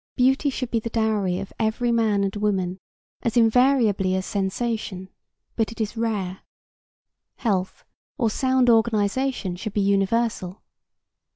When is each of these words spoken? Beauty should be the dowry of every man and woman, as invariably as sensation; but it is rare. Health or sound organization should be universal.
Beauty 0.15 0.49
should 0.49 0.71
be 0.71 0.79
the 0.79 0.89
dowry 0.89 1.37
of 1.39 1.53
every 1.59 1.91
man 1.91 2.23
and 2.23 2.35
woman, 2.35 2.79
as 3.21 3.37
invariably 3.37 4.15
as 4.15 4.25
sensation; 4.25 5.09
but 5.55 5.71
it 5.71 5.79
is 5.79 5.95
rare. 5.95 6.39
Health 7.35 7.85
or 8.17 8.31
sound 8.31 8.67
organization 8.67 9.55
should 9.57 9.73
be 9.73 9.81
universal. 9.81 10.63